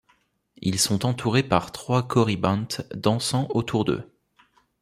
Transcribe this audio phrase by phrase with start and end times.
[0.63, 4.11] Ils sont entourés par trois Corybantes dansant autour d'eux.